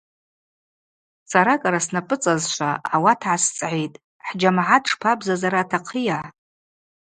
[1.31, 6.19] Сара, кӏара снапӏыцӏазшва, ауат гӏасцӏгӏитӏ,–хӏджьамгӏат шпабзазара атахъыйа?